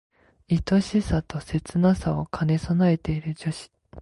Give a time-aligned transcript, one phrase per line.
[0.47, 3.69] いとしさと切なさを兼ね備えている女子